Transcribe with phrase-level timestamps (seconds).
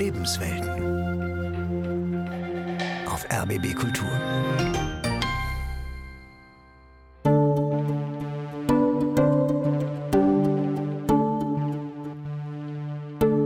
[0.00, 0.70] Lebenswelten.
[3.06, 4.08] Auf RBB Kultur.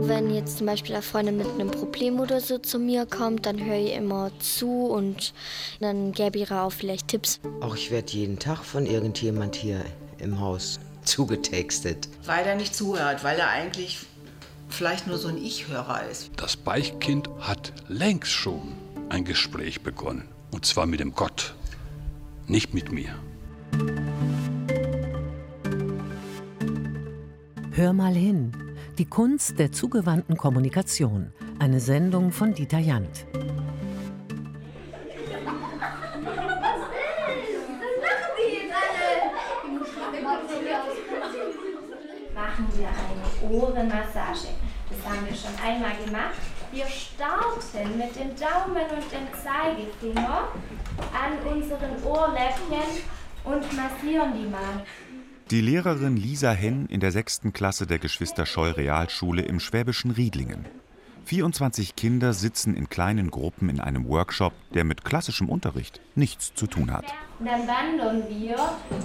[0.07, 3.61] Wenn jetzt zum Beispiel eine Freundin mit einem Problem oder so zu mir kommt, dann
[3.61, 5.33] höre ich immer zu und
[5.81, 7.41] dann gebe ich ihr auch vielleicht Tipps.
[7.59, 9.83] Auch ich werde jeden Tag von irgendjemand hier
[10.19, 12.07] im Haus zugetextet.
[12.23, 14.05] Weil er nicht zuhört, weil er eigentlich
[14.69, 16.31] vielleicht nur so ein Ich-Hörer ist.
[16.35, 18.73] Das Beichtkind hat längst schon
[19.09, 20.27] ein Gespräch begonnen.
[20.51, 21.53] Und zwar mit dem Gott,
[22.47, 23.15] nicht mit mir.
[27.71, 28.53] Hör mal hin.
[28.97, 31.33] Die Kunst der zugewandten Kommunikation.
[31.59, 33.25] Eine Sendung von Dieter Jant.
[42.55, 44.47] machen wir eine Ohrenmassage.
[45.05, 46.33] Haben wir schon einmal gemacht.
[46.71, 50.49] Wir starten mit dem Daumen und dem Zeigefinger
[51.13, 53.03] an unseren Ohrläppchen
[53.43, 54.83] und massieren die mal.
[55.51, 60.65] Die Lehrerin Lisa Henn in der sechsten Klasse der Geschwister Scheu Realschule im schwäbischen Riedlingen.
[61.25, 66.67] 24 Kinder sitzen in kleinen Gruppen in einem Workshop, der mit klassischem Unterricht nichts zu
[66.67, 67.05] tun hat.
[67.39, 68.55] Und dann wandern wir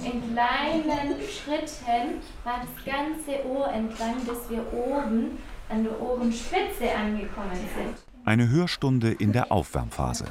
[0.05, 5.39] in kleinen Schritten mal das ganze Ohr entlang, bis wir oben
[5.71, 7.95] an der Ohrenspitze angekommen sind.
[8.25, 10.27] Eine Hörstunde in der Aufwärmphase.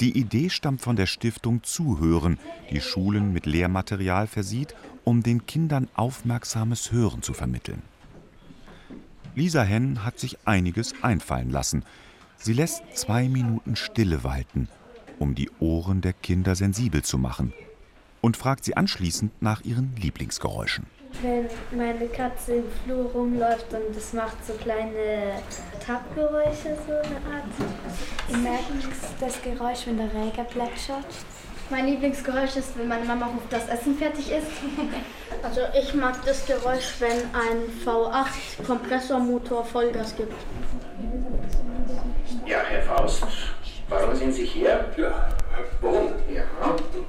[0.00, 2.38] Die Idee stammt von der Stiftung Zuhören,
[2.70, 7.82] die Schulen mit Lehrmaterial versieht, um den Kindern aufmerksames Hören zu vermitteln.
[9.34, 11.84] Lisa Henn hat sich einiges einfallen lassen.
[12.36, 14.68] Sie lässt zwei Minuten Stille walten,
[15.18, 17.52] um die Ohren der Kinder sensibel zu machen,
[18.20, 20.86] und fragt sie anschließend nach ihren Lieblingsgeräuschen.
[21.22, 25.40] Wenn meine Katze im Flur rumläuft und das macht so kleine
[25.84, 27.44] Tappgeräusche, so eine Art.
[28.28, 28.72] Ich merke
[29.20, 31.04] das Geräusch, wenn der Regen plätschert.
[31.68, 34.46] Mein Lieblingsgeräusch ist, wenn meine Mama ruft, dass Essen fertig ist.
[35.42, 40.34] Also ich mag das Geräusch, wenn ein V8 Kompressormotor Vollgas gibt.
[42.44, 43.24] Ja, Herr Faust,
[43.88, 44.84] warum sind Sie hier?
[44.98, 45.28] Ja,
[45.80, 46.08] warum?
[46.32, 46.42] Ja.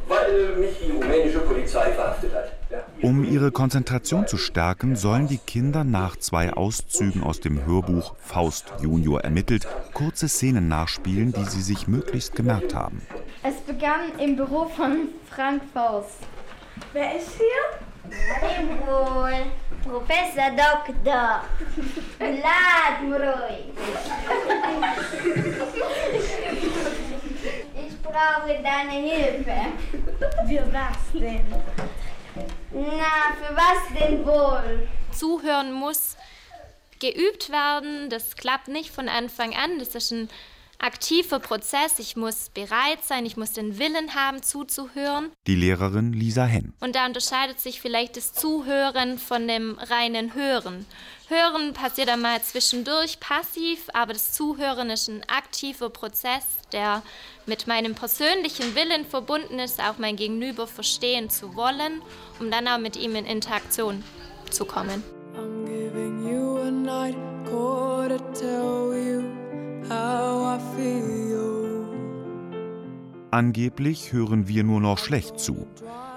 [0.08, 2.52] Weil mich die rumänische Polizei verhaftet hat.
[2.70, 2.80] Ja.
[3.02, 8.72] Um ihre Konzentration zu stärken, sollen die Kinder nach zwei Auszügen aus dem Hörbuch Faust
[8.82, 13.02] Junior ermittelt kurze Szenen nachspielen, die sie sich möglichst gemerkt haben.
[13.44, 16.18] Es begann im Büro von Frank Faust.
[16.94, 17.82] Wer ist hier?
[18.86, 19.46] Wohl,
[19.84, 21.44] Professor Doktor.
[22.20, 23.74] Lad ruhig.
[28.12, 29.56] Ich brauche deine Hilfe.
[30.46, 31.46] Für was denn?
[32.74, 34.88] Na, für was denn wohl?
[35.14, 36.18] Zuhören muss
[37.00, 38.10] geübt werden.
[38.10, 39.80] Das klappt nicht von Anfang an.
[39.80, 40.30] Das ist ein
[40.80, 42.00] aktiver Prozess.
[42.00, 45.32] Ich muss bereit sein, ich muss den Willen haben, zuzuhören.
[45.48, 46.74] Die Lehrerin Lisa Henn.
[46.82, 50.86] Und da unterscheidet sich vielleicht das Zuhören von dem reinen Hören.
[51.32, 56.44] Hören passiert einmal zwischendurch passiv, aber das Zuhören ist ein aktiver Prozess,
[56.74, 57.04] der
[57.46, 62.02] mit meinem persönlichen Willen verbunden ist, auch mein Gegenüber verstehen zu wollen,
[62.42, 64.04] um dann auch mit ihm in Interaktion
[64.50, 65.06] zu kommen.
[65.38, 67.16] I'm giving you a night
[67.46, 69.24] call to tell you
[69.90, 71.86] how I feel.
[73.32, 75.66] Angeblich hören wir nur noch schlecht zu.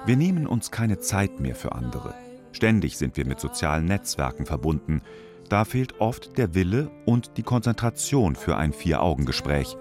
[0.07, 2.24] Wir nehmen uns keine Zeit mehr für andere.
[2.55, 5.03] Ständig sind wir mit sozialen Netzwerken verbunden.
[5.49, 9.77] Da fehlt oft der Wille und die Konzentration für ein Vier-Augen-Gespräch.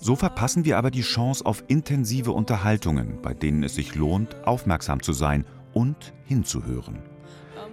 [0.00, 5.02] So verpassen wir aber die Chance auf intensive Unterhaltungen, bei denen es sich lohnt, aufmerksam
[5.02, 7.00] zu sein und hinzuhören.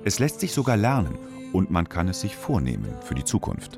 [0.06, 1.20] Es lässt sich sogar lernen
[1.54, 3.78] und man kann es sich vornehmen für die Zukunft.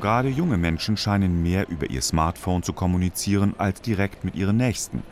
[0.00, 5.02] Gerade junge Menschen scheinen mehr über ihr Smartphone zu kommunizieren als direkt mit ihren Nächsten.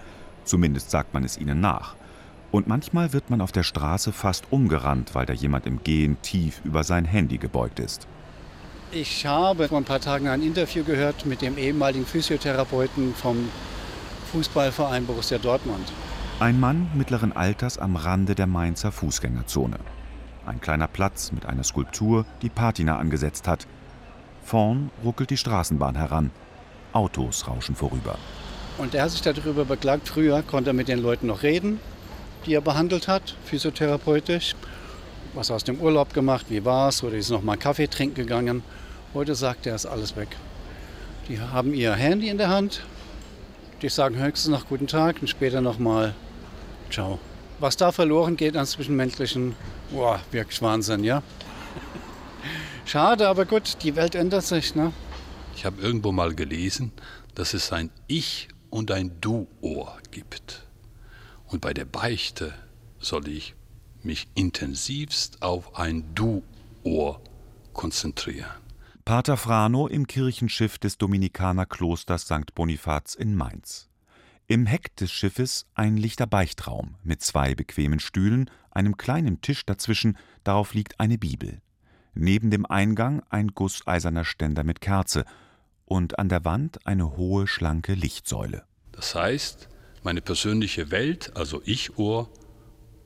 [0.45, 1.97] Zumindest sagt man es ihnen nach.
[2.53, 6.61] Und manchmal wird man auf der Straße fast umgerannt, weil da jemand im Gehen tief
[6.65, 8.07] über sein Handy gebeugt ist.
[8.93, 13.49] Ich habe vor ein paar Tagen ein Interview gehört mit dem ehemaligen Physiotherapeuten vom
[14.31, 15.93] Fußballverein Borussia Dortmund.
[16.39, 19.79] Ein Mann mittleren Alters am Rande der Mainzer Fußgängerzone.
[20.47, 23.67] Ein kleiner Platz mit einer Skulptur, die Patina angesetzt hat.
[24.47, 26.31] Vorn ruckelt die Straßenbahn heran.
[26.93, 28.17] Autos rauschen vorüber.
[28.79, 31.81] Und er hat sich darüber beklagt, früher konnte er mit den Leuten noch reden,
[32.47, 34.55] die er behandelt hat, physiotherapeutisch.
[35.35, 38.63] Was aus dem Urlaub gemacht, wie war es, oder ist noch mal Kaffee trinken gegangen.
[39.15, 40.29] Heute sagt er, ist alles weg.
[41.29, 42.83] Die haben ihr Handy in der Hand,
[43.83, 46.15] die sagen höchstens noch guten Tag und später noch mal
[46.89, 47.19] ciao.
[47.59, 49.57] Was da verloren geht an Zwischenmenschlichen,
[49.91, 51.25] boah, wirklich Wahnsinn, ja.
[52.85, 54.93] Schade, aber gut, die Welt ändert sich, ne?
[55.55, 56.93] Ich habe irgendwo mal gelesen,
[57.35, 60.67] dass es ein Ich und ein Du-Ohr gibt.
[61.47, 62.55] Und bei der Beichte
[62.99, 63.55] soll ich
[64.03, 67.21] mich intensivst auf ein Du-Ohr
[67.73, 68.51] konzentrieren.
[69.05, 72.55] Pater Frano im Kirchenschiff des Dominikanerklosters St.
[72.55, 73.89] Bonifaz in Mainz.
[74.49, 80.17] Im Heck des Schiffes ein lichter Beichtraum mit zwei bequemen Stühlen, einem kleinen Tisch dazwischen,
[80.45, 81.61] darauf liegt eine Bibel.
[82.19, 85.27] Neben dem Eingang ein gusseiserner Ständer mit Kerze
[85.85, 88.65] und an der Wand eine hohe, schlanke Lichtsäule.
[88.91, 89.69] Das heißt,
[90.03, 92.31] meine persönliche Welt, also Ich-Ohr,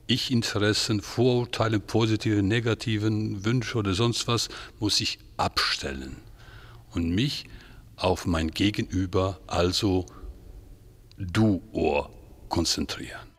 [0.07, 4.47] Ich-Interessen, Vorurteile, positive, negativen Wünsche oder sonst was,
[4.79, 6.15] muss ich abstellen
[6.91, 7.47] und mich
[7.97, 10.05] auf mein Gegenüber, also
[11.17, 12.09] Du-Ohr
[12.47, 13.30] konzentrieren.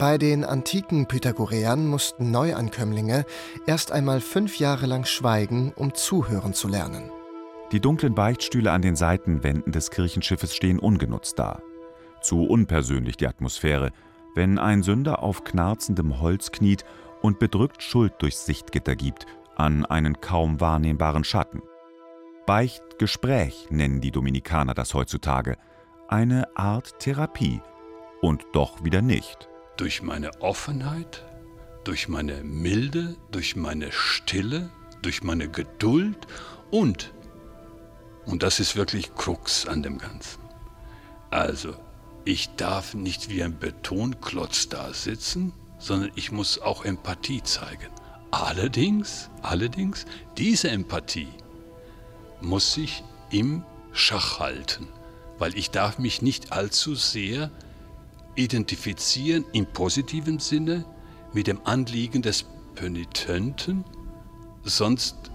[0.00, 3.26] Bei den antiken Pythagoreern mussten Neuankömmlinge
[3.66, 7.10] erst einmal fünf Jahre lang schweigen, um zuhören zu lernen.
[7.70, 11.60] Die dunklen Beichtstühle an den Seitenwänden des Kirchenschiffes stehen ungenutzt da.
[12.22, 13.90] Zu unpersönlich die Atmosphäre,
[14.34, 16.86] wenn ein Sünder auf knarzendem Holz kniet
[17.20, 19.26] und bedrückt Schuld durchs Sichtgitter gibt,
[19.56, 21.60] an einen kaum wahrnehmbaren Schatten.
[22.46, 25.58] Beichtgespräch nennen die Dominikaner das heutzutage.
[26.08, 27.60] Eine Art Therapie.
[28.22, 29.49] Und doch wieder nicht.
[29.80, 31.24] Durch meine Offenheit,
[31.84, 34.68] durch meine Milde, durch meine Stille,
[35.00, 36.26] durch meine Geduld
[36.70, 37.14] und,
[38.26, 40.42] und das ist wirklich Krux an dem Ganzen.
[41.30, 41.74] Also,
[42.26, 47.88] ich darf nicht wie ein Betonklotz da sitzen, sondern ich muss auch Empathie zeigen.
[48.32, 50.04] Allerdings, allerdings,
[50.36, 51.32] diese Empathie
[52.42, 54.88] muss ich im Schach halten,
[55.38, 57.50] weil ich darf mich nicht allzu sehr
[58.34, 60.84] identifizieren im positiven Sinne
[61.32, 62.44] mit dem Anliegen des
[62.74, 63.84] Penitenten,
[64.62, 65.30] sonst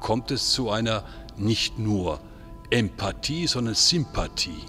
[0.00, 1.04] kommt es zu einer
[1.36, 2.20] nicht nur
[2.70, 4.64] Empathie, sondern Sympathie.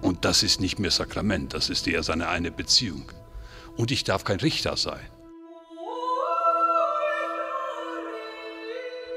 [0.00, 3.12] Und das ist nicht mehr Sakrament, das ist eher seine eine Beziehung.
[3.76, 5.00] Und ich darf kein Richter sein.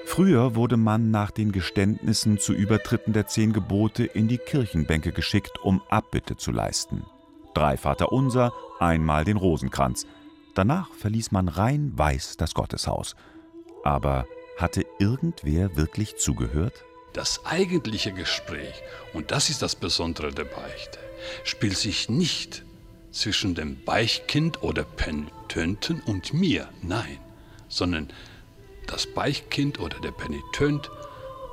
[0.06, 5.58] Früher wurde man nach den Geständnissen zu Übertritten der zehn Gebote in die Kirchenbänke geschickt,
[5.64, 7.04] um Abbitte zu leisten.
[7.54, 10.08] Drei Vaterunser, einmal den Rosenkranz.
[10.56, 13.16] Danach verließ man rein weiß das Gotteshaus.
[13.84, 14.26] Aber
[14.58, 16.84] hatte irgendwer wirklich zugehört?
[17.14, 18.74] Das eigentliche Gespräch,
[19.14, 21.00] und das ist das Besondere der Beichte,
[21.44, 22.64] spielt sich nicht
[23.12, 27.20] zwischen dem Beichtkind oder Penitenten und mir, nein,
[27.68, 28.12] sondern
[28.88, 30.90] das Beichtkind oder der Penitent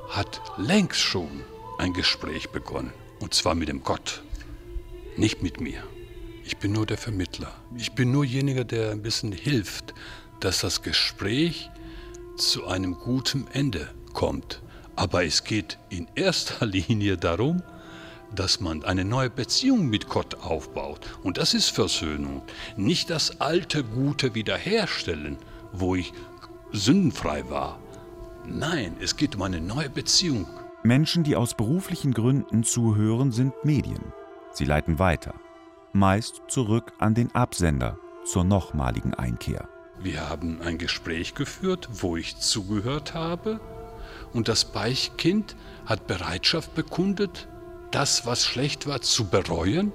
[0.09, 1.43] hat längst schon
[1.77, 2.93] ein Gespräch begonnen.
[3.19, 4.23] Und zwar mit dem Gott,
[5.21, 5.83] nicht mit mir.
[6.43, 7.53] Ich bin nur der Vermittler.
[7.77, 9.93] Ich bin nur jeniger, der ein bisschen hilft,
[10.39, 11.69] dass das Gespräch
[12.37, 14.63] zu einem guten Ende kommt.
[14.95, 17.61] Aber es geht in erster Linie darum,
[18.33, 21.01] dass man eine neue Beziehung mit Gott aufbaut.
[21.21, 22.41] Und das ist Versöhnung.
[22.75, 25.37] Nicht das alte Gute wiederherstellen,
[25.71, 26.13] wo ich
[26.71, 27.79] sündenfrei war.
[28.47, 30.47] Nein, es geht um eine neue Beziehung.
[30.81, 34.01] Menschen, die aus beruflichen Gründen zuhören, sind Medien.
[34.51, 35.33] Sie leiten weiter.
[35.93, 39.67] Meist zurück an den Absender zur nochmaligen Einkehr.
[39.99, 43.59] Wir haben ein Gespräch geführt, wo ich zugehört habe.
[44.33, 45.55] Und das Beichkind
[45.85, 47.47] hat Bereitschaft bekundet,
[47.91, 49.91] das, was schlecht war, zu bereuen.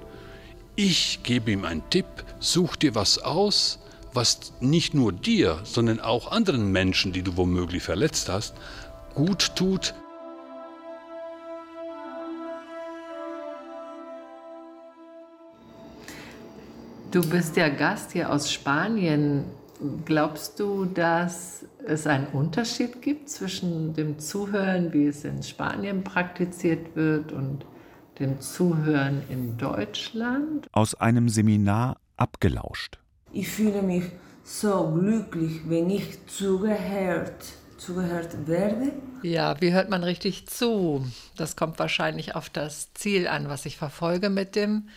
[0.75, 2.05] Ich gebe ihm einen Tipp,
[2.39, 3.79] such dir was aus,
[4.13, 8.55] was nicht nur dir, sondern auch anderen Menschen, die du womöglich verletzt hast,
[9.13, 9.93] gut tut.
[17.09, 19.45] Du bist ja Gast hier aus Spanien.
[20.03, 26.97] Glaubst du, dass es einen Unterschied gibt zwischen dem Zuhören, wie es in Spanien praktiziert
[26.97, 27.65] wird, und
[28.19, 30.67] dem Zuhören in Deutschland?
[30.73, 32.99] Aus einem Seminar abgelauscht.
[33.31, 34.03] Ich fühle mich
[34.43, 38.91] so glücklich, wenn ich zugehört, zugehört werde.
[39.21, 41.05] Ja, wie hört man richtig zu?
[41.37, 44.89] Das kommt wahrscheinlich auf das Ziel an, was ich verfolge mit dem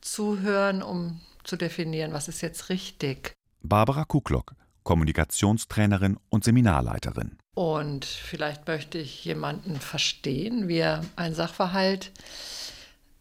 [0.00, 3.32] Zuhören, um zu definieren, was ist jetzt richtig.
[3.62, 7.36] Barbara Kuklock, Kommunikationstrainerin und Seminarleiterin.
[7.54, 12.12] Und vielleicht möchte ich jemanden verstehen, wie er ein Sachverhalt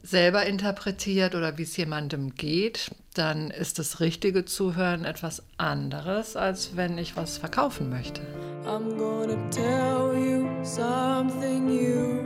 [0.01, 6.75] selber interpretiert oder wie es jemandem geht, dann ist das richtige Zuhören etwas anderes, als
[6.77, 8.21] wenn ich was verkaufen möchte.
[8.65, 12.23] I'm gonna tell you something you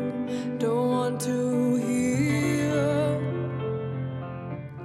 [0.60, 2.63] don't want to hear.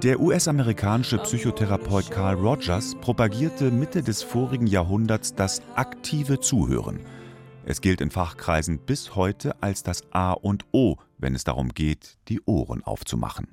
[0.03, 7.01] Der US-amerikanische Psychotherapeut Carl Rogers propagierte Mitte des vorigen Jahrhunderts das aktive Zuhören.
[7.65, 12.17] Es gilt in Fachkreisen bis heute als das A und O, wenn es darum geht,
[12.29, 13.49] die Ohren aufzumachen.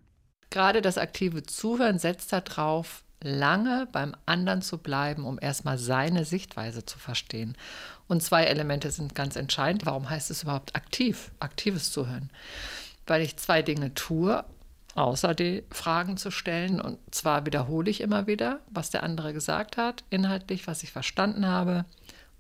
[0.51, 6.85] Gerade das aktive Zuhören setzt darauf, lange beim anderen zu bleiben, um erstmal seine Sichtweise
[6.85, 7.57] zu verstehen.
[8.07, 9.85] Und zwei Elemente sind ganz entscheidend.
[9.85, 12.31] Warum heißt es überhaupt aktiv, aktives Zuhören?
[13.05, 14.45] Weil ich zwei Dinge tue,
[14.97, 16.81] außer die Fragen zu stellen.
[16.81, 21.47] Und zwar wiederhole ich immer wieder, was der andere gesagt hat, inhaltlich, was ich verstanden
[21.47, 21.85] habe.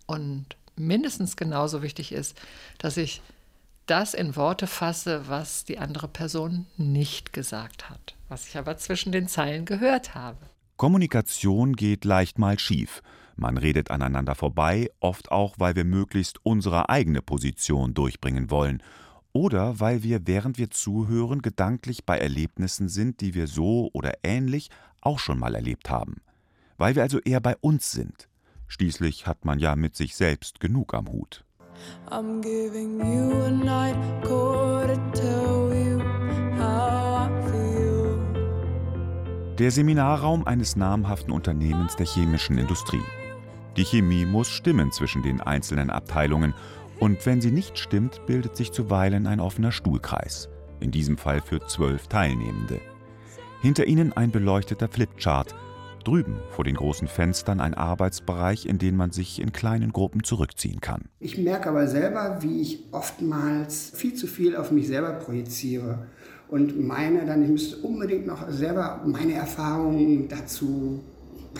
[0.07, 0.47] Und
[0.77, 2.41] mindestens genauso wichtig ist,
[2.79, 3.23] dass ich
[3.87, 9.13] das in Worte fasse, was die andere Person nicht gesagt hat, was ich aber zwischen
[9.13, 10.39] den Zeilen gehört habe.
[10.77, 13.03] Kommunikation geht leicht mal schief.
[13.37, 18.83] Man redet aneinander vorbei, oft auch, weil wir möglichst unsere eigene Position durchbringen wollen
[19.37, 24.71] oder weil wir, während wir zuhören, gedanklich bei Erlebnissen sind, die wir so oder ähnlich
[25.03, 26.23] auch schon mal erlebt haben.
[26.79, 28.31] Weil wir also eher bei uns sind.
[28.67, 31.45] Schließlich hat man ja mit sich selbst genug am Hut.
[32.11, 36.01] I'm giving you a night call to tell you
[36.59, 38.19] how I feel.
[39.59, 43.05] Der Seminarraum eines namhaften Unternehmens der chemischen Industrie.
[43.77, 46.55] Die Chemie muss stimmen zwischen den einzelnen Abteilungen
[46.99, 50.49] und wenn sie nicht stimmt, bildet sich zuweilen ein offener Stuhlkreis.
[50.81, 52.81] In diesem Fall für zwölf Teilnehmende.
[53.63, 55.55] Hinter ihnen ein beleucteter Flipchart.
[56.05, 60.81] Drüben vor den großen Fenstern ein Arbeitsbereich, in den man sich in kleinen Gruppen zurückziehen
[60.81, 61.07] kann.
[61.19, 66.07] Ich merke aber selber, wie ich oftmals viel zu viel auf mich selber projiziere
[66.49, 71.03] und meine dann, ich müsste unbedingt noch selber meine Erfahrungen dazu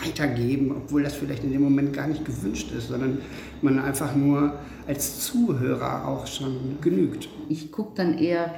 [0.05, 3.19] weitergeben, obwohl das vielleicht in dem Moment gar nicht gewünscht ist, sondern
[3.61, 4.53] man einfach nur
[4.87, 7.27] als Zuhörer auch schon genügt.
[7.49, 8.55] Ich gucke dann eher,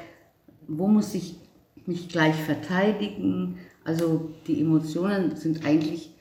[0.68, 1.36] wo muss ich
[1.86, 3.58] mich gleich verteidigen.
[3.84, 6.16] Also die Emotionen sind eigentlich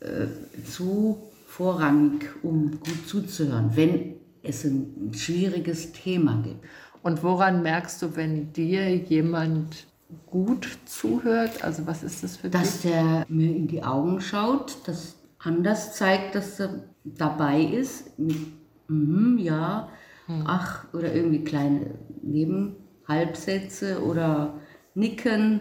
[0.00, 0.26] äh,
[0.64, 6.64] zu vorrangig, um gut zuzuhören, wenn es ein schwieriges Thema gibt.
[7.02, 9.86] Und woran merkst du, wenn dir jemand
[10.26, 11.64] gut zuhört?
[11.64, 12.90] Also was ist das für Dass dich?
[12.90, 18.36] der mir in die Augen schaut, das anders zeigt, dass er dabei ist, mit
[18.88, 19.88] mhm, ja,
[20.26, 20.44] hm.
[20.46, 24.54] ach, oder irgendwie kleine Nebenhalbsätze oder
[24.94, 25.60] Nicken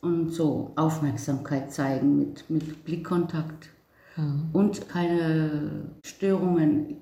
[0.00, 3.70] und so Aufmerksamkeit zeigen mit, mit Blickkontakt
[4.16, 4.50] hm.
[4.52, 6.98] und keine Störungen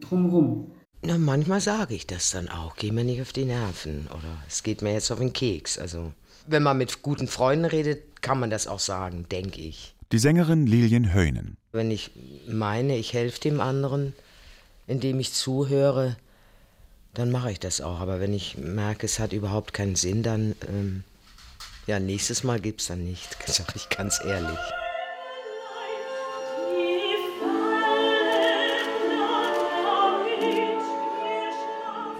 [0.00, 0.72] drumherum.
[1.02, 2.74] Na, manchmal sage ich das dann auch.
[2.76, 5.78] Geh mir nicht auf die Nerven oder es geht mir jetzt auf den Keks.
[5.78, 6.12] Also,
[6.46, 9.94] wenn man mit guten Freunden redet, kann man das auch sagen, denke ich.
[10.10, 11.56] Die Sängerin Lilien Höhnen.
[11.70, 12.10] Wenn ich
[12.48, 14.14] meine, ich helfe dem anderen,
[14.86, 16.16] indem ich zuhöre,
[17.14, 18.00] dann mache ich das auch.
[18.00, 21.04] Aber wenn ich merke, es hat überhaupt keinen Sinn, dann, ähm,
[21.86, 24.58] ja, nächstes Mal gibt es dann nicht, sage ich ganz ehrlich.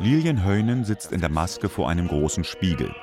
[0.01, 2.95] Lilien Heunen sitzt in der Maske vor einem großen Spiegel.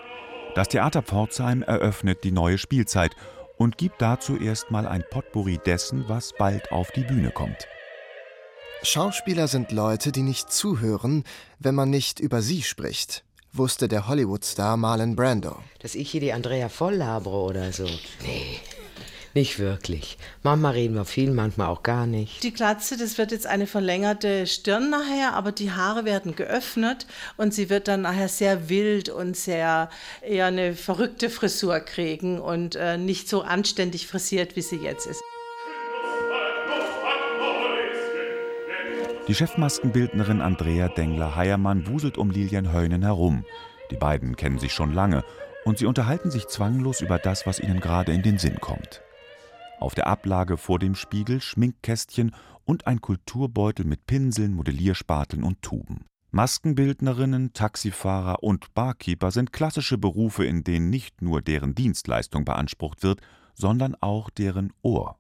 [0.56, 3.18] Das Theater Pforzheim eröffnet die neue Spielzeit
[3.58, 7.68] und gibt dazu erstmal ein Potpourri dessen, was bald auf die Bühne kommt.
[8.82, 11.26] Schauspieler sind Leute, die nicht zuhören,
[11.60, 15.58] wenn man nicht über sie spricht, wusste der Hollywood-Star Marlon Brando.
[15.80, 17.86] Dass ich hier die Andrea voll labere oder so.
[18.22, 18.60] Nee,
[19.36, 20.18] nicht wirklich.
[20.44, 22.42] Manchmal reden wir viel, manchmal auch gar nicht.
[22.42, 27.54] Die Glatze, das wird jetzt eine verlängerte Stirn nachher, aber die Haare werden geöffnet und
[27.54, 29.90] sie wird dann nachher sehr wild und sehr
[30.22, 35.22] eher eine verrückte Frisur kriegen und äh, nicht so anständig frisiert, wie sie jetzt ist.
[39.28, 43.44] Die Chefmaskenbildnerin Andrea Dengler-Heiermann wuselt um Lilian Heunen herum.
[43.92, 45.24] Die beiden kennen sich schon lange
[45.66, 49.02] und sie unterhalten sich zwanglos über das, was ihnen gerade in den Sinn kommt.
[49.80, 56.06] Auf der Ablage vor dem Spiegel Schminkkästchen und ein Kulturbeutel mit Pinseln, Modellierspateln und Tuben.
[56.32, 63.22] Maskenbildnerinnen, Taxifahrer und Barkeeper sind klassische Berufe, in denen nicht nur deren Dienstleistung beansprucht wird,
[63.54, 65.18] sondern auch deren Ohr.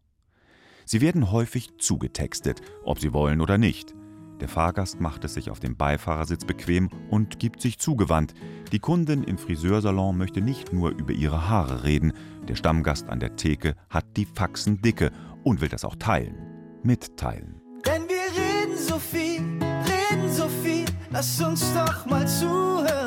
[0.85, 3.95] Sie werden häufig zugetextet, ob sie wollen oder nicht.
[4.39, 8.33] Der Fahrgast macht es sich auf dem Beifahrersitz bequem und gibt sich zugewandt.
[8.71, 12.13] Die Kundin im Friseursalon möchte nicht nur über ihre Haare reden,
[12.47, 15.11] der Stammgast an der Theke hat die Faxen dicke
[15.43, 16.35] und will das auch teilen.
[16.83, 17.61] Mitteilen.
[17.85, 23.04] Denn wir reden so viel, reden so viel, lass uns doch mal zuhören.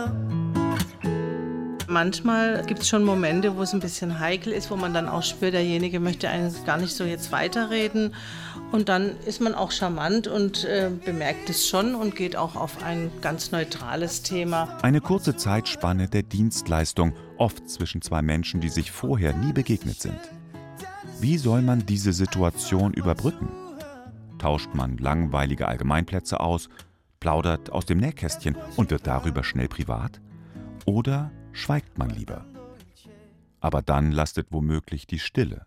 [1.90, 5.22] Manchmal gibt es schon Momente, wo es ein bisschen heikel ist, wo man dann auch
[5.22, 8.14] spürt, derjenige möchte eigentlich gar nicht so jetzt weiterreden.
[8.72, 12.82] Und dann ist man auch charmant und äh, bemerkt es schon und geht auch auf
[12.82, 14.76] ein ganz neutrales Thema.
[14.82, 20.20] Eine kurze Zeitspanne der Dienstleistung, oft zwischen zwei Menschen, die sich vorher nie begegnet sind.
[21.20, 23.48] Wie soll man diese Situation überbrücken?
[24.38, 26.68] Tauscht man langweilige Allgemeinplätze aus,
[27.18, 30.20] plaudert aus dem Nähkästchen und wird darüber schnell privat?
[30.84, 32.44] Oder schweigt man lieber?
[33.60, 35.66] Aber dann lastet womöglich die Stille.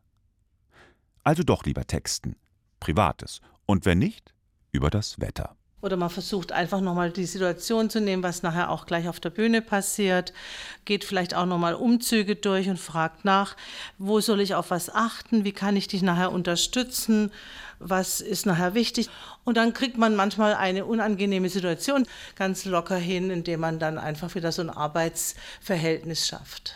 [1.23, 2.35] Also doch lieber texten,
[2.79, 4.33] Privates, und wenn nicht,
[4.71, 5.55] über das Wetter.
[5.81, 9.31] Oder man versucht einfach nochmal die Situation zu nehmen, was nachher auch gleich auf der
[9.31, 10.31] Bühne passiert,
[10.85, 13.55] geht vielleicht auch nochmal Umzüge durch und fragt nach,
[13.97, 17.31] wo soll ich auf was achten, wie kann ich dich nachher unterstützen,
[17.79, 19.09] was ist nachher wichtig.
[19.43, 24.35] Und dann kriegt man manchmal eine unangenehme Situation ganz locker hin, indem man dann einfach
[24.35, 26.75] wieder so ein Arbeitsverhältnis schafft.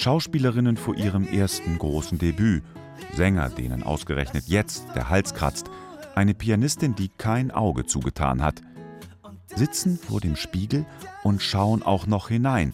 [0.00, 2.62] Schauspielerinnen vor ihrem ersten großen Debüt,
[3.12, 5.70] Sänger, denen ausgerechnet jetzt der Hals kratzt,
[6.14, 8.62] eine Pianistin, die kein Auge zugetan hat,
[9.54, 10.86] sitzen vor dem Spiegel
[11.22, 12.72] und schauen auch noch hinein.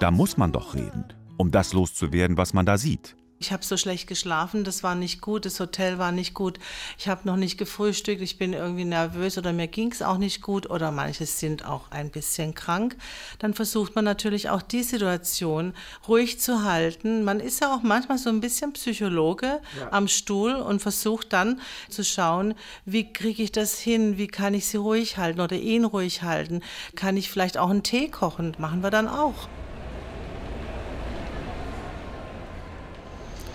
[0.00, 1.04] Da muss man doch reden,
[1.38, 3.16] um das loszuwerden, was man da sieht.
[3.38, 6.58] Ich habe so schlecht geschlafen, das war nicht gut, das Hotel war nicht gut,
[6.96, 10.40] ich habe noch nicht gefrühstückt, ich bin irgendwie nervös oder mir ging es auch nicht
[10.40, 12.96] gut oder manche sind auch ein bisschen krank.
[13.38, 15.74] Dann versucht man natürlich auch die Situation
[16.08, 17.24] ruhig zu halten.
[17.24, 19.92] Man ist ja auch manchmal so ein bisschen Psychologe ja.
[19.92, 22.54] am Stuhl und versucht dann zu schauen,
[22.86, 26.62] wie kriege ich das hin, wie kann ich sie ruhig halten oder ihn ruhig halten.
[26.94, 29.46] Kann ich vielleicht auch einen Tee kochen, machen wir dann auch.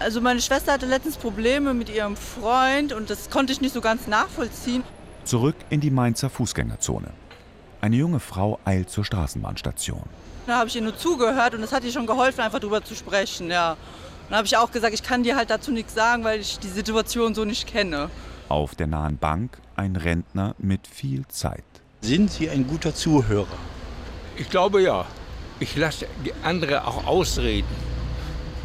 [0.01, 3.81] Also meine Schwester hatte letztens Probleme mit ihrem Freund und das konnte ich nicht so
[3.81, 4.84] ganz nachvollziehen.
[5.25, 7.12] Zurück in die Mainzer Fußgängerzone.
[7.81, 10.03] Eine junge Frau eilt zur Straßenbahnstation.
[10.48, 12.96] Da habe ich ihr nur zugehört und es hat ihr schon geholfen, einfach drüber zu
[12.96, 13.51] sprechen.
[13.51, 13.77] Ja.
[14.29, 16.70] Dann habe ich auch gesagt, ich kann dir halt dazu nichts sagen, weil ich die
[16.70, 18.10] Situation so nicht kenne.
[18.50, 21.63] Auf der nahen Bank ein Rentner mit viel Zeit.
[22.01, 23.46] Sind Sie ein guter Zuhörer?
[24.35, 25.05] Ich glaube ja.
[25.59, 27.90] Ich lasse die andere auch ausreden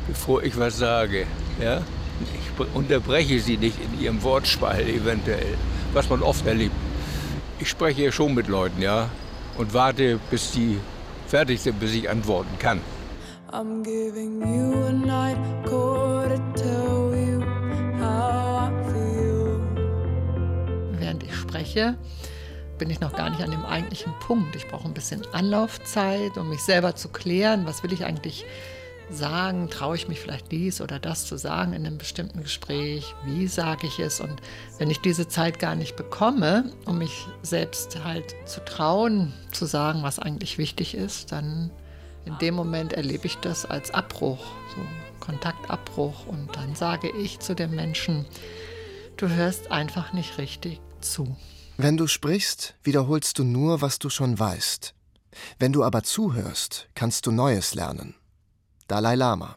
[0.07, 1.27] bevor ich was sage.
[1.61, 1.83] Ja?
[2.21, 5.57] Ich unterbreche sie nicht in ihrem Wortspalt eventuell,
[5.93, 6.75] was man oft erlebt.
[7.59, 9.09] Ich spreche ja schon mit Leuten, ja,
[9.59, 10.79] und warte, bis sie
[11.27, 12.81] fertig sind, bis ich antworten kann.
[13.53, 17.41] I'm giving you a night call to tell you
[18.01, 19.61] how I feel.
[20.99, 21.97] Während ich spreche,
[22.79, 24.57] bin ich noch gar nicht an dem eigentlichen Punkt.
[24.57, 28.45] Ich brauche ein bisschen Anlaufzeit, um mich selber zu klären, was will ich eigentlich
[29.11, 33.47] sagen, traue ich mich vielleicht dies oder das zu sagen in einem bestimmten Gespräch, wie
[33.47, 34.41] sage ich es und
[34.79, 40.03] wenn ich diese Zeit gar nicht bekomme, um mich selbst halt zu trauen, zu sagen,
[40.03, 41.71] was eigentlich wichtig ist, dann
[42.25, 44.83] in dem Moment erlebe ich das als Abbruch, so
[45.21, 48.27] Kontaktabbruch und dann sage ich zu dem Menschen,
[49.17, 51.37] du hörst einfach nicht richtig zu.
[51.77, 54.95] Wenn du sprichst, wiederholst du nur, was du schon weißt.
[55.59, 58.15] Wenn du aber zuhörst, kannst du Neues lernen.
[58.89, 59.57] Dalai Lama.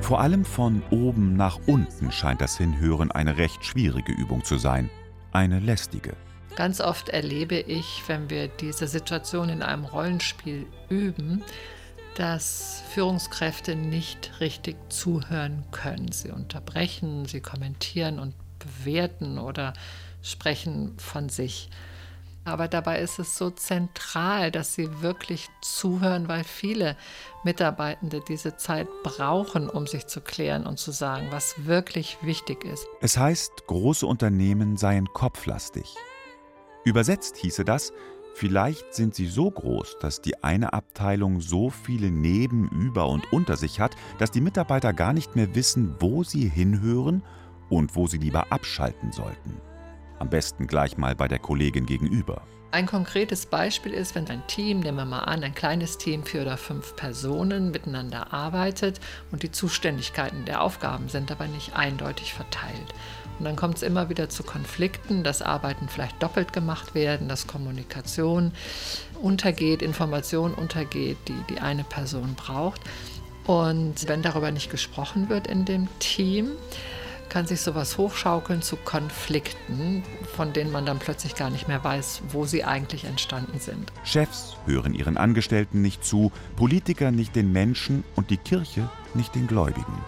[0.00, 4.90] Vor allem von oben nach unten scheint das Hinhören eine recht schwierige Übung zu sein,
[5.32, 6.14] eine lästige.
[6.56, 11.42] Ganz oft erlebe ich, wenn wir diese Situation in einem Rollenspiel üben,
[12.16, 16.12] dass Führungskräfte nicht richtig zuhören können.
[16.12, 19.72] Sie unterbrechen, sie kommentieren und bewerten oder
[20.20, 21.70] sprechen von sich.
[22.48, 26.96] Aber dabei ist es so zentral, dass sie wirklich zuhören, weil viele
[27.44, 32.86] Mitarbeitende diese Zeit brauchen, um sich zu klären und zu sagen, was wirklich wichtig ist.
[33.02, 35.94] Es heißt, große Unternehmen seien kopflastig.
[36.84, 37.92] Übersetzt hieße das,
[38.34, 43.58] vielleicht sind sie so groß, dass die eine Abteilung so viele Neben, über und unter
[43.58, 47.22] sich hat, dass die Mitarbeiter gar nicht mehr wissen, wo sie hinhören
[47.68, 49.60] und wo sie lieber abschalten sollten.
[50.18, 52.42] Am besten gleich mal bei der Kollegin gegenüber.
[52.70, 56.42] Ein konkretes Beispiel ist, wenn ein Team, nehmen wir mal an, ein kleines Team, vier
[56.42, 59.00] oder fünf Personen miteinander arbeitet
[59.32, 62.94] und die Zuständigkeiten der Aufgaben sind aber nicht eindeutig verteilt.
[63.38, 67.46] Und dann kommt es immer wieder zu Konflikten, dass Arbeiten vielleicht doppelt gemacht werden, dass
[67.46, 68.52] Kommunikation
[69.22, 72.82] untergeht, Information untergeht, die die eine Person braucht.
[73.46, 76.50] Und wenn darüber nicht gesprochen wird in dem Team,
[77.28, 80.02] kann sich sowas hochschaukeln zu Konflikten,
[80.34, 83.92] von denen man dann plötzlich gar nicht mehr weiß, wo sie eigentlich entstanden sind.
[84.04, 89.46] Chefs hören ihren Angestellten nicht zu, Politiker nicht den Menschen und die Kirche nicht den
[89.46, 89.98] Gläubigen.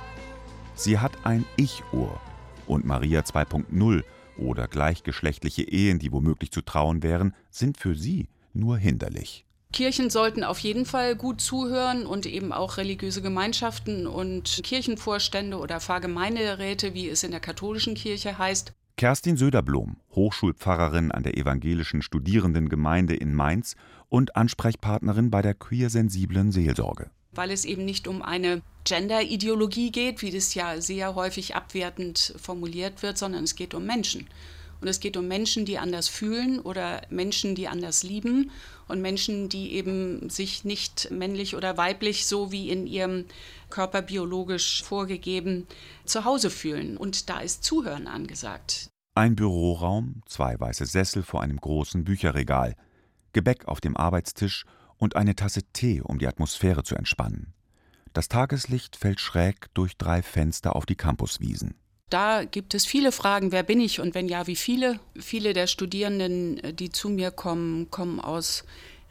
[0.74, 2.20] Sie hat ein Ich-Ohr
[2.66, 4.02] und Maria 2.0
[4.38, 9.44] oder gleichgeschlechtliche Ehen, die womöglich zu trauen wären, sind für sie nur hinderlich.
[9.72, 15.80] Kirchen sollten auf jeden Fall gut zuhören und eben auch religiöse Gemeinschaften und Kirchenvorstände oder
[15.80, 18.72] Pfarrgemeinderäte, wie es in der katholischen Kirche heißt.
[18.96, 23.74] Kerstin Söderblom, Hochschulpfarrerin an der evangelischen Studierendengemeinde in Mainz
[24.08, 27.10] und Ansprechpartnerin bei der queersensiblen Seelsorge.
[27.32, 33.02] Weil es eben nicht um eine Gender-Ideologie geht, wie das ja sehr häufig abwertend formuliert
[33.02, 34.26] wird, sondern es geht um Menschen.
[34.80, 38.50] Und es geht um Menschen, die anders fühlen oder Menschen, die anders lieben
[38.88, 43.26] und Menschen, die eben sich nicht männlich oder weiblich so wie in ihrem
[43.68, 45.66] Körper biologisch vorgegeben
[46.04, 46.96] zu Hause fühlen.
[46.96, 48.88] Und da ist Zuhören angesagt.
[49.14, 52.74] Ein Büroraum, zwei weiße Sessel vor einem großen Bücherregal,
[53.32, 54.64] Gebäck auf dem Arbeitstisch
[54.96, 57.52] und eine Tasse Tee, um die Atmosphäre zu entspannen.
[58.12, 61.74] Das Tageslicht fällt schräg durch drei Fenster auf die Campuswiesen.
[62.10, 64.98] Da gibt es viele Fragen, wer bin ich und wenn ja, wie viele?
[65.16, 68.64] Viele der Studierenden, die zu mir kommen, kommen aus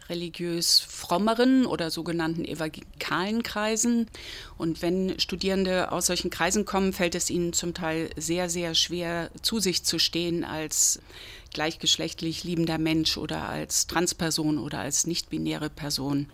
[0.10, 4.08] religiös frommeren oder sogenannten evangelikalen Kreisen.
[4.58, 9.30] Und wenn Studierende aus solchen Kreisen kommen, fällt es ihnen zum Teil sehr, sehr schwer,
[9.44, 11.00] zu sich zu stehen als
[11.54, 16.28] gleichgeschlechtlich liebender Mensch oder als Transperson oder als nicht-binäre Person.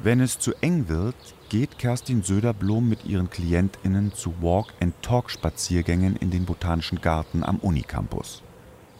[0.00, 1.16] Wenn es zu eng wird,
[1.48, 8.44] geht Kerstin Söderblom mit ihren KlientInnen zu Walk-and-Talk-Spaziergängen in den Botanischen Garten am Unicampus.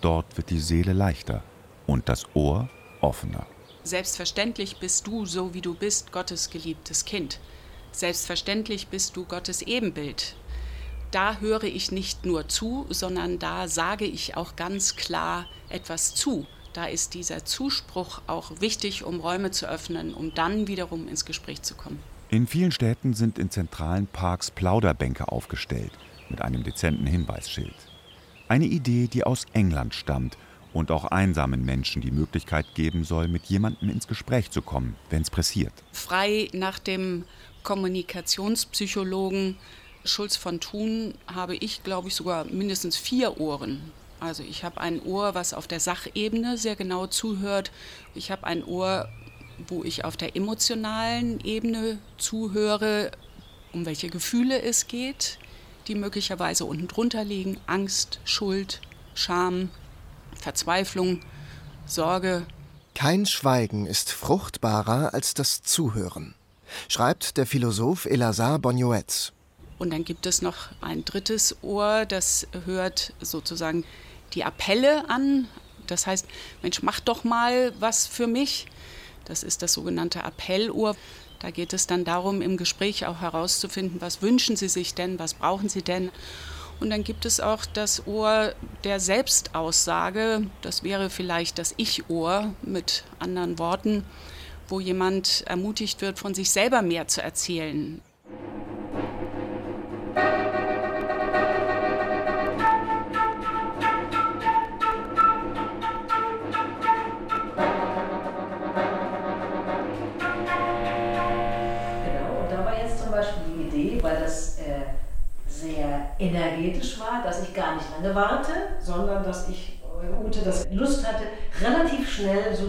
[0.01, 1.45] Dort wird die Seele leichter
[1.87, 2.69] und das Ohr
[3.01, 3.47] offener.
[3.85, 7.39] Selbstverständlich bist du, so wie du bist, Gottes geliebtes Kind.
[7.93, 10.35] Selbstverständlich bist du Gottes Ebenbild.
[11.13, 16.45] Da höre ich nicht nur zu, sondern da sage ich auch ganz klar etwas zu.
[16.79, 21.63] Da ist dieser Zuspruch auch wichtig, um Räume zu öffnen, um dann wiederum ins Gespräch
[21.63, 21.99] zu kommen.
[22.29, 25.91] In vielen Städten sind in zentralen Parks Plauderbänke aufgestellt
[26.29, 27.75] mit einem dezenten Hinweisschild.
[28.47, 30.39] Eine Idee, die aus England stammt
[30.73, 35.23] und auch einsamen Menschen die Möglichkeit geben soll, mit jemandem ins Gespräch zu kommen, wenn
[35.23, 35.73] es pressiert.
[35.91, 37.25] Frei nach dem
[37.65, 39.57] Kommunikationspsychologen
[40.05, 43.91] Schulz von Thun habe ich, glaube ich, sogar mindestens vier Ohren.
[44.21, 47.71] Also ich habe ein Ohr, was auf der Sachebene sehr genau zuhört.
[48.15, 49.09] Ich habe ein Ohr,
[49.69, 53.13] wo ich auf der emotionalen Ebene zuhöre,
[53.73, 55.39] um welche Gefühle es geht,
[55.87, 57.59] die möglicherweise unten drunter liegen.
[57.67, 58.81] Angst, Schuld,
[59.15, 59.71] Scham,
[60.41, 61.21] Verzweiflung,
[61.87, 62.47] Sorge.
[62.95, 66.35] Kein Schweigen ist fruchtbarer als das Zuhören,
[66.89, 69.33] schreibt der Philosoph Elazar Bonioetz.
[69.79, 73.85] Und dann gibt es noch ein drittes Ohr, das hört sozusagen
[74.35, 75.49] die Appelle an.
[75.87, 76.27] Das heißt,
[76.63, 78.67] Mensch, mach doch mal was für mich.
[79.25, 80.97] Das ist das sogenannte Appellohr.
[81.41, 85.35] Da geht es dann darum, im Gespräch auch herauszufinden, was wünschen Sie sich denn, was
[85.35, 86.11] brauchen Sie denn.
[86.81, 90.47] Und dann gibt es auch das Ohr der Selbstaussage.
[90.63, 94.05] Das wäre vielleicht das Ich-Ohr mit anderen Worten,
[94.69, 98.01] wo jemand ermutigt wird, von sich selber mehr zu erzählen.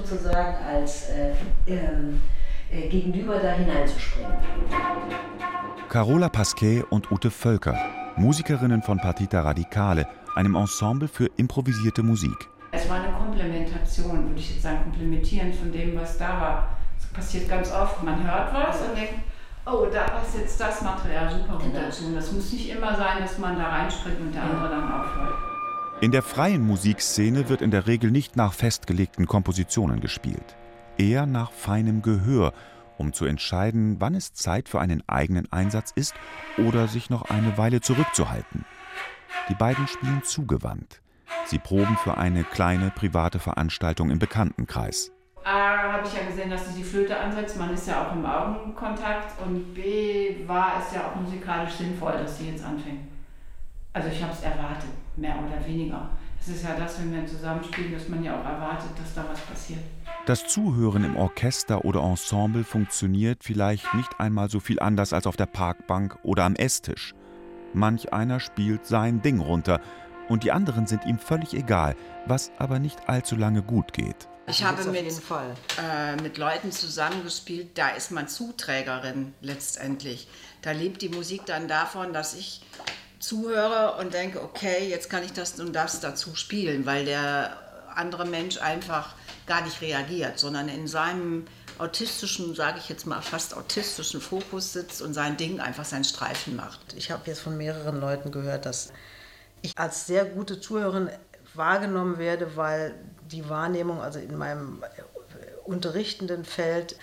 [0.09, 1.33] Sozusagen als äh,
[1.67, 2.21] ähm,
[2.71, 4.31] äh, Gegenüber da hineinzuspringen.
[5.87, 7.75] Carola Pasquet und Ute Völker,
[8.15, 12.49] Musikerinnen von Partita Radicale, einem Ensemble für improvisierte Musik.
[12.71, 16.77] Es war eine Komplementation, würde ich jetzt sagen, komplementieren von dem, was da war.
[16.97, 18.03] Das passiert ganz oft.
[18.03, 19.15] Man hört was und denkt,
[19.65, 21.85] oh, da passt jetzt das Material super gut genau.
[21.85, 22.05] dazu.
[22.05, 25.48] Und das muss nicht immer sein, dass man da reinspringt und der andere dann aufhört.
[26.01, 30.55] In der freien Musikszene wird in der Regel nicht nach festgelegten Kompositionen gespielt,
[30.97, 32.53] eher nach feinem Gehör,
[32.97, 36.15] um zu entscheiden, wann es Zeit für einen eigenen Einsatz ist
[36.57, 38.63] oder sich noch eine Weile zurückzuhalten.
[39.49, 41.01] Die beiden spielen zugewandt.
[41.43, 45.12] Sie proben für eine kleine private Veranstaltung im Bekanntenkreis.
[45.43, 48.25] A habe ich ja gesehen, dass sie die Flöte ansetzt, man ist ja auch im
[48.25, 53.18] Augenkontakt und B war es ja auch musikalisch sinnvoll, dass sie jetzt anfängt.
[53.93, 56.10] Also ich habe es erwartet, mehr oder weniger.
[56.39, 59.39] Es ist ja das, wenn wir zusammenspielen, dass man ja auch erwartet, dass da was
[59.41, 59.80] passiert.
[60.25, 65.36] Das Zuhören im Orchester oder Ensemble funktioniert vielleicht nicht einmal so viel anders als auf
[65.36, 67.13] der Parkbank oder am Esstisch.
[67.73, 69.82] Manch einer spielt sein Ding runter
[70.28, 74.30] und die anderen sind ihm völlig egal, was aber nicht allzu lange gut geht.
[74.47, 80.28] Ich habe mit, äh, mit Leuten zusammengespielt, da ist man Zuträgerin letztendlich.
[80.62, 82.62] Da lebt die Musik dann davon, dass ich
[83.19, 87.58] zuhöre und denke, okay, jetzt kann ich das und das dazu spielen, weil der
[87.93, 89.13] andere Mensch einfach
[89.45, 91.45] gar nicht reagiert, sondern in seinem
[91.77, 96.55] autistischen, sage ich jetzt mal fast autistischen Fokus sitzt und sein Ding einfach sein Streifen
[96.55, 96.93] macht.
[96.95, 98.91] Ich habe jetzt von mehreren Leuten gehört, dass
[99.62, 101.10] ich als sehr gute Zuhörerin
[101.53, 102.95] wahrgenommen werde, weil
[103.32, 104.84] die Wahrnehmung, also in meinem
[105.65, 106.95] unterrichtenden Feld,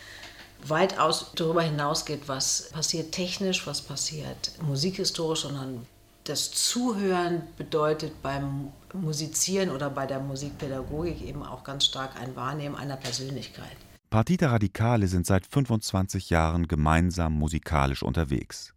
[0.65, 5.87] weitaus darüber hinausgeht, was passiert technisch, was passiert musikhistorisch, sondern
[6.29, 12.75] das Zuhören bedeutet beim Musizieren oder bei der Musikpädagogik eben auch ganz stark ein Wahrnehmen
[12.75, 13.77] einer Persönlichkeit.
[14.11, 18.75] Partita Radikale sind seit 25 Jahren gemeinsam musikalisch unterwegs.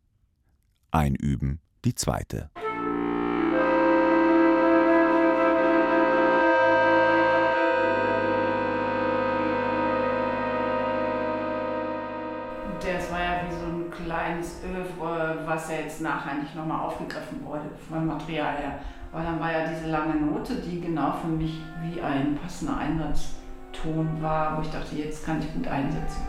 [0.91, 2.49] Einüben die zweite.
[12.81, 17.43] Das war ja wie so ein kleines Övre, was ja jetzt nachher nicht nochmal aufgegriffen
[17.45, 18.79] wurde vom Material her.
[19.11, 24.21] Weil dann war ja diese lange Note, die genau für mich wie ein passender Einsatzton
[24.21, 26.21] war, wo ich dachte, jetzt kann ich gut einsetzen.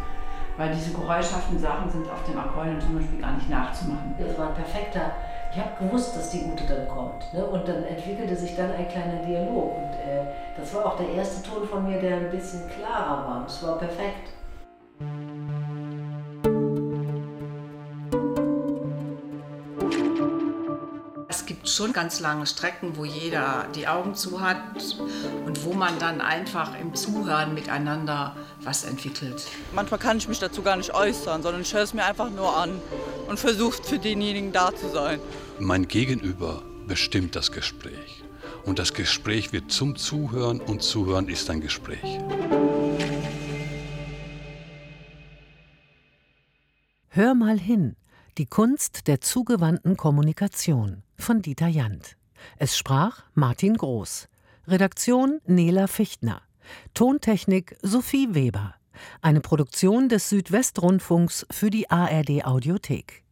[0.57, 4.15] Weil diese geräuschhaften Sachen sind auf dem Akkordeon zum Beispiel gar nicht nachzumachen.
[4.19, 5.13] Das war ein perfekter.
[5.53, 7.33] Ich habe gewusst, dass die Gute dann kommt.
[7.33, 7.45] Ne?
[7.45, 9.77] Und dann entwickelte sich dann ein kleiner Dialog.
[9.77, 10.25] Und äh,
[10.57, 13.43] das war auch der erste Ton von mir, der ein bisschen klarer war.
[13.45, 14.31] Das war perfekt.
[21.75, 24.59] Schon ganz lange Strecken, wo jeder die Augen zu hat
[25.47, 29.47] und wo man dann einfach im Zuhören miteinander was entwickelt.
[29.75, 32.57] Manchmal kann ich mich dazu gar nicht äußern, sondern ich höre es mir einfach nur
[32.57, 32.81] an
[33.29, 35.21] und versuche für denjenigen da zu sein.
[35.59, 38.23] Mein Gegenüber bestimmt das Gespräch.
[38.65, 42.19] Und das Gespräch wird zum Zuhören und Zuhören ist ein Gespräch.
[47.09, 47.97] Hör mal hin.
[48.39, 52.17] Die Kunst der zugewandten Kommunikation von Dieter Jant.
[52.57, 54.29] Es sprach Martin Groß.
[54.67, 56.43] Redaktion Nela Fichtner.
[56.95, 58.75] Tontechnik Sophie Weber.
[59.23, 63.25] Eine Produktion des Südwestrundfunks für die ARD Audiothek.